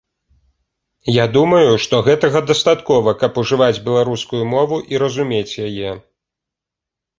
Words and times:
Я 1.15 1.25
думаю, 1.35 1.69
што 1.83 1.99
гэтага 2.07 2.41
дастаткова, 2.53 3.15
каб 3.21 3.31
ужываць 3.43 3.83
беларускую 3.91 4.43
мову 4.57 4.83
і 4.95 5.05
разумець 5.07 5.57
яе. 5.69 5.97